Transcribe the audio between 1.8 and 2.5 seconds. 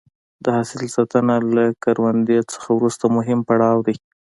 کروندې